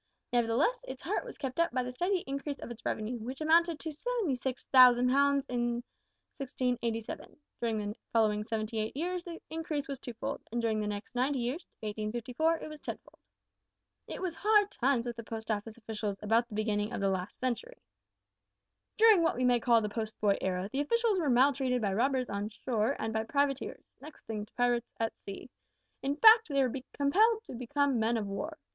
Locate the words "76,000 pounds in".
3.91-5.83